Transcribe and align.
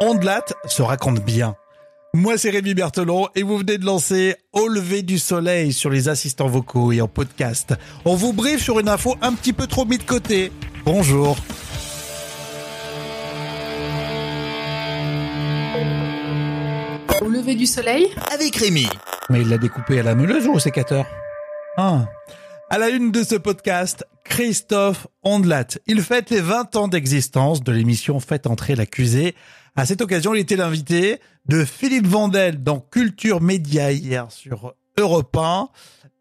Ondelat 0.00 0.44
se 0.66 0.82
raconte 0.82 1.20
bien. 1.24 1.56
Moi, 2.14 2.38
c'est 2.38 2.50
Rémi 2.50 2.74
Berthelon 2.74 3.28
et 3.34 3.42
vous 3.42 3.58
venez 3.58 3.78
de 3.78 3.84
lancer 3.84 4.34
Au 4.52 4.66
lever 4.66 5.02
du 5.02 5.18
soleil 5.18 5.72
sur 5.72 5.90
les 5.90 6.08
assistants 6.08 6.48
vocaux 6.48 6.90
et 6.90 7.00
en 7.00 7.06
podcast. 7.08 7.74
On 8.04 8.14
vous 8.16 8.32
briefe 8.32 8.62
sur 8.62 8.80
une 8.80 8.88
info 8.88 9.14
un 9.22 9.34
petit 9.34 9.52
peu 9.52 9.66
trop 9.66 9.84
mis 9.84 9.98
de 9.98 10.02
côté. 10.02 10.50
Bonjour. 10.84 11.36
Au 17.20 17.28
lever 17.28 17.54
du 17.54 17.66
soleil? 17.66 18.08
Avec 18.32 18.56
Rémi. 18.56 18.88
Mais 19.28 19.42
il 19.42 19.48
l'a 19.48 19.58
découpé 19.58 20.00
à 20.00 20.02
la 20.02 20.14
meuleuse 20.14 20.46
ou 20.46 20.52
au 20.54 20.58
sécateur 20.58 21.04
Ah. 21.76 22.06
À 22.72 22.78
la 22.78 22.88
une 22.88 23.10
de 23.10 23.24
ce 23.24 23.34
podcast, 23.34 24.06
Christophe 24.22 25.08
Ondelat. 25.24 25.66
Il 25.88 26.02
fête 26.02 26.30
les 26.30 26.40
20 26.40 26.76
ans 26.76 26.86
d'existence 26.86 27.64
de 27.64 27.72
l'émission 27.72 28.20
Faites 28.20 28.46
entrer 28.46 28.76
l'accusé. 28.76 29.34
À 29.74 29.86
cette 29.86 30.00
occasion, 30.00 30.34
il 30.34 30.38
était 30.38 30.54
l'invité 30.54 31.18
de 31.46 31.64
Philippe 31.64 32.06
Vandel 32.06 32.62
dans 32.62 32.78
Culture 32.78 33.40
Média 33.40 33.90
hier 33.90 34.30
sur 34.30 34.74
Europe 34.96 35.36
1. 35.36 35.68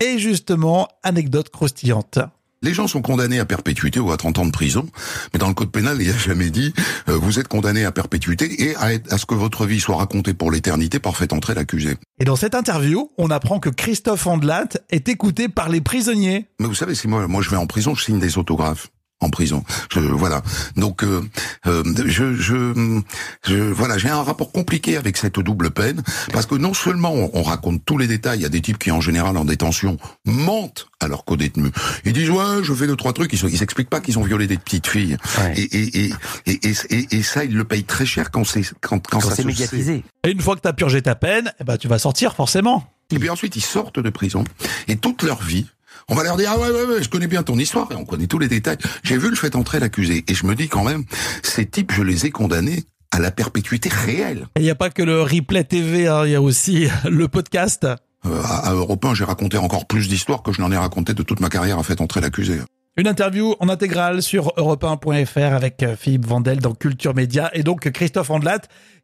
Et 0.00 0.18
justement, 0.18 0.88
anecdote 1.04 1.48
croustillante. 1.48 2.18
Les 2.62 2.74
gens 2.74 2.86
sont 2.86 3.02
condamnés 3.02 3.40
à 3.40 3.44
perpétuité 3.44 3.98
ou 3.98 4.12
à 4.12 4.16
30 4.16 4.38
ans 4.38 4.46
de 4.46 4.52
prison, 4.52 4.86
mais 5.32 5.38
dans 5.40 5.48
le 5.48 5.54
code 5.54 5.72
pénal, 5.72 5.96
il 6.00 6.06
n'y 6.06 6.12
a 6.14 6.16
jamais 6.16 6.50
dit 6.50 6.72
euh, 7.08 7.16
vous 7.16 7.40
êtes 7.40 7.48
condamné 7.48 7.84
à 7.84 7.90
perpétuité 7.90 8.62
et 8.62 8.76
à, 8.76 8.90
à, 9.10 9.18
ce 9.18 9.26
que 9.26 9.34
votre 9.34 9.66
vie 9.66 9.80
soit 9.80 9.96
racontée 9.96 10.32
pour 10.32 10.52
l'éternité 10.52 11.00
par 11.00 11.16
fait 11.16 11.32
entrer 11.32 11.54
l'accusé. 11.54 11.96
Et 12.20 12.24
dans 12.24 12.36
cette 12.36 12.54
interview, 12.54 13.10
on 13.18 13.30
apprend 13.30 13.58
que 13.58 13.68
Christophe 13.68 14.28
Andelat 14.28 14.68
est 14.90 15.08
écouté 15.08 15.48
par 15.48 15.68
les 15.68 15.80
prisonniers. 15.80 16.46
Mais 16.60 16.68
vous 16.68 16.74
savez, 16.74 16.94
si 16.94 17.08
moi, 17.08 17.26
moi 17.26 17.42
je 17.42 17.50
vais 17.50 17.56
en 17.56 17.66
prison, 17.66 17.96
je 17.96 18.04
signe 18.04 18.20
des 18.20 18.38
autographes 18.38 18.88
en 19.22 19.30
prison. 19.30 19.64
Je, 19.92 20.00
voilà. 20.00 20.42
Donc, 20.76 21.04
euh, 21.04 21.22
euh, 21.66 21.82
je, 22.06 22.34
je, 22.34 23.00
je, 23.46 23.56
voilà, 23.56 23.98
j'ai 23.98 24.08
un 24.08 24.22
rapport 24.22 24.52
compliqué 24.52 24.96
avec 24.96 25.16
cette 25.16 25.40
double 25.40 25.70
peine 25.70 26.02
parce 26.32 26.46
que 26.46 26.54
non 26.54 26.74
seulement 26.74 27.12
on, 27.12 27.30
on 27.34 27.42
raconte 27.42 27.84
tous 27.84 27.98
les 27.98 28.06
détails, 28.06 28.40
il 28.40 28.42
y 28.42 28.46
a 28.46 28.50
des 28.50 28.60
types 28.60 28.78
qui 28.78 28.90
en 28.90 29.00
général 29.00 29.36
en 29.36 29.44
détention 29.44 29.96
mentent 30.24 30.88
à 31.00 31.08
leurs 31.08 31.24
co-détenus. 31.24 31.72
Ils 32.04 32.12
disent 32.12 32.30
ouais, 32.30 32.62
je 32.62 32.72
fais 32.74 32.86
deux 32.86 32.96
trois 32.96 33.12
trucs, 33.12 33.32
ils, 33.32 33.44
ils 33.48 33.58
s'expliquent 33.58 33.90
pas 33.90 34.00
qu'ils 34.00 34.18
ont 34.18 34.22
violé 34.22 34.46
des 34.46 34.58
petites 34.58 34.86
filles. 34.86 35.16
Ouais. 35.38 35.54
Et, 35.56 35.62
et, 35.62 36.06
et, 36.06 36.12
et, 36.46 36.72
et, 36.90 37.16
et, 37.16 37.22
ça, 37.22 37.44
ils 37.44 37.54
le 37.54 37.64
payent 37.64 37.84
très 37.84 38.06
cher 38.06 38.30
quand 38.30 38.44
c'est 38.44 38.62
quand, 38.80 39.06
quand, 39.06 39.20
quand 39.20 39.28
ça 39.28 39.34
c'est 39.34 39.44
médiatisé. 39.44 40.04
Et 40.24 40.30
une 40.30 40.40
fois 40.40 40.56
que 40.56 40.60
t'as 40.60 40.72
purgé 40.72 41.02
ta 41.02 41.14
peine, 41.14 41.52
eh 41.60 41.64
ben 41.64 41.76
tu 41.76 41.88
vas 41.88 41.98
sortir 41.98 42.34
forcément. 42.34 42.84
Et 43.10 43.18
puis 43.18 43.28
ensuite, 43.28 43.56
ils 43.56 43.62
sortent 43.62 44.00
de 44.00 44.10
prison 44.10 44.44
et 44.88 44.96
toute 44.96 45.22
leur 45.22 45.42
vie, 45.42 45.66
on 46.08 46.14
va 46.14 46.22
leur 46.22 46.36
dire 46.36 46.50
ah 46.54 46.58
ouais 46.58 46.70
ouais 46.70 46.84
ouais 46.84 47.02
je 47.02 47.08
connais 47.08 47.26
bien 47.26 47.42
ton 47.42 47.58
histoire 47.58 47.90
et 47.92 47.94
on 47.94 48.04
connaît 48.04 48.26
tous 48.26 48.38
les 48.38 48.48
détails. 48.48 48.78
J'ai 49.02 49.18
vu 49.18 49.30
le 49.30 49.36
fait 49.36 49.56
entrer 49.56 49.80
l'accusé 49.80 50.24
et 50.26 50.34
je 50.34 50.46
me 50.46 50.54
dis 50.54 50.68
quand 50.68 50.84
même 50.84 51.04
ces 51.42 51.66
types 51.66 51.92
je 51.92 52.02
les 52.02 52.26
ai 52.26 52.30
condamnés 52.30 52.84
à 53.10 53.18
la 53.18 53.30
perpétuité 53.30 53.88
réelle. 53.88 54.46
Il 54.56 54.62
n'y 54.62 54.70
a 54.70 54.74
pas 54.74 54.90
que 54.90 55.02
le 55.02 55.22
replay 55.22 55.64
TV, 55.64 56.02
il 56.02 56.06
hein, 56.08 56.26
y 56.26 56.34
a 56.34 56.42
aussi 56.42 56.88
le 57.08 57.28
podcast. 57.28 57.86
Euh, 58.24 58.42
à, 58.44 58.70
à 58.70 58.72
Europe 58.72 59.04
1, 59.04 59.14
j'ai 59.14 59.24
raconté 59.24 59.58
encore 59.58 59.86
plus 59.86 60.08
d'histoires 60.08 60.42
que 60.42 60.52
je 60.52 60.60
n'en 60.60 60.70
ai 60.72 60.76
raconté 60.76 61.12
de 61.12 61.22
toute 61.22 61.40
ma 61.40 61.48
carrière 61.48 61.78
à 61.78 61.82
fait 61.82 62.00
entrer 62.00 62.20
l'accusé. 62.20 62.60
Une 62.98 63.06
interview 63.06 63.54
en 63.58 63.70
intégrale 63.70 64.20
sur 64.20 64.52
europe1.fr 64.58 65.54
avec 65.54 65.82
euh, 65.82 65.96
Philippe 65.96 66.26
Vandel 66.26 66.58
dans 66.58 66.74
Culture 66.74 67.14
Média 67.14 67.50
et 67.54 67.62
donc 67.62 67.90
Christophe 67.90 68.28
Ondelat 68.28 68.60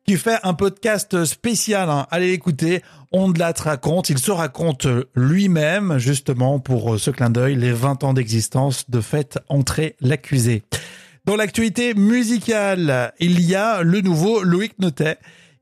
qui 0.06 0.19
fait 0.19 0.36
un 0.42 0.53
podcast 0.53 1.25
spécial. 1.25 1.89
Hein. 1.89 2.06
Allez 2.11 2.28
l'écouter. 2.28 2.83
Ondelat 3.12 3.55
raconte, 3.59 4.11
il 4.11 4.19
se 4.19 4.31
raconte 4.31 4.86
lui-même 5.14 5.97
justement 5.97 6.59
pour 6.59 7.00
ce 7.00 7.11
clin 7.11 7.31
d'œil 7.31 7.55
les 7.55 7.72
20 7.72 8.05
ans 8.05 8.12
d'existence 8.12 8.91
de 8.91 9.00
fait 9.00 9.39
entrer 9.48 9.97
l'accusé. 10.03 10.64
Dans 11.25 11.36
l'actualité 11.36 11.94
musicale, 11.94 13.14
il 13.20 13.41
y 13.41 13.55
a 13.55 13.83
le 13.83 14.03
nouveau 14.03 14.42
Loïc 14.42 14.78
Notet. 14.81 15.16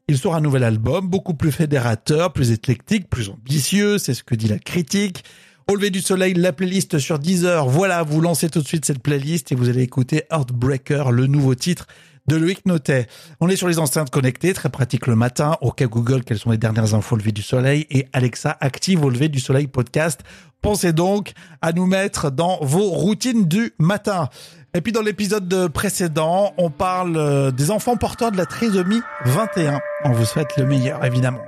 Il 0.08 0.18
sort 0.18 0.34
un 0.34 0.40
nouvel 0.40 0.64
album, 0.64 1.06
beaucoup 1.06 1.34
plus 1.34 1.52
fédérateur, 1.52 2.32
plus 2.32 2.50
éclectique, 2.50 3.08
plus 3.08 3.28
ambitieux, 3.28 3.98
c'est 3.98 4.14
ce 4.14 4.24
que 4.24 4.34
dit 4.34 4.48
la 4.48 4.58
critique. 4.58 5.22
Au 5.68 5.74
lever 5.74 5.90
du 5.90 6.00
soleil, 6.00 6.32
la 6.34 6.52
playlist 6.52 7.00
sur 7.00 7.18
Deezer. 7.18 7.66
Voilà, 7.66 8.04
vous 8.04 8.20
lancez 8.20 8.48
tout 8.48 8.60
de 8.60 8.66
suite 8.68 8.84
cette 8.84 9.02
playlist 9.02 9.50
et 9.50 9.56
vous 9.56 9.68
allez 9.68 9.82
écouter 9.82 10.22
Heartbreaker, 10.30 11.10
le 11.10 11.26
nouveau 11.26 11.56
titre 11.56 11.88
de 12.28 12.36
Loïc 12.36 12.64
Notet. 12.66 13.08
On 13.40 13.48
est 13.48 13.56
sur 13.56 13.66
les 13.66 13.80
enceintes 13.80 14.10
connectées, 14.10 14.52
très 14.52 14.68
pratique 14.68 15.08
le 15.08 15.16
matin. 15.16 15.56
Au 15.62 15.72
cas 15.72 15.86
Google, 15.86 16.22
quelles 16.22 16.38
sont 16.38 16.52
les 16.52 16.56
dernières 16.56 16.94
infos 16.94 17.16
au 17.16 17.18
lever 17.18 17.32
du 17.32 17.42
soleil? 17.42 17.84
Et 17.90 18.06
Alexa 18.12 18.56
active 18.60 19.04
au 19.04 19.10
lever 19.10 19.28
du 19.28 19.40
soleil 19.40 19.66
podcast. 19.66 20.20
Pensez 20.62 20.92
donc 20.92 21.32
à 21.62 21.72
nous 21.72 21.86
mettre 21.86 22.30
dans 22.30 22.58
vos 22.62 22.88
routines 22.88 23.48
du 23.48 23.74
matin. 23.80 24.28
Et 24.72 24.80
puis 24.80 24.92
dans 24.92 25.02
l'épisode 25.02 25.66
précédent, 25.72 26.54
on 26.58 26.70
parle 26.70 27.50
des 27.50 27.72
enfants 27.72 27.96
porteurs 27.96 28.30
de 28.30 28.36
la 28.36 28.46
trisomie 28.46 29.00
21. 29.24 29.80
On 30.04 30.12
vous 30.12 30.26
souhaite 30.26 30.56
le 30.58 30.64
meilleur, 30.64 31.04
évidemment. 31.04 31.42